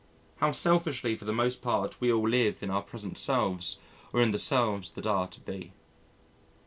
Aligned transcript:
How 0.37 0.51
selfishly 0.51 1.15
for 1.15 1.25
the 1.25 1.31
most 1.31 1.61
part 1.61 2.01
we 2.01 2.11
all 2.11 2.27
live 2.27 2.63
in 2.63 2.71
our 2.71 2.81
present 2.81 3.19
selves 3.19 3.77
or 4.11 4.19
in 4.19 4.31
the 4.31 4.39
selves 4.39 4.89
that 4.93 5.05
are 5.05 5.27
to 5.27 5.39
be. 5.39 5.73